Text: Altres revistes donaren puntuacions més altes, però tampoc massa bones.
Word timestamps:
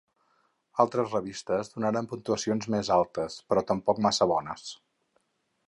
Altres 0.83 1.11
revistes 1.15 1.69
donaren 1.73 2.09
puntuacions 2.13 2.67
més 2.77 2.91
altes, 2.97 3.37
però 3.53 3.65
tampoc 3.73 4.03
massa 4.07 4.29
bones. 4.35 4.65